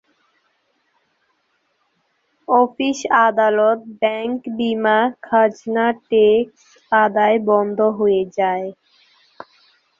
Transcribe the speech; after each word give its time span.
অফিস-আদালত, 2.47 3.79
ব্যাংক-বীমা, 4.01 4.97
খাজনা-ট্যাক্স 5.21 6.61
আদায় 7.01 7.37
বন্ধ 7.49 7.79
হয়ে 7.99 8.23
যায়। 8.37 8.67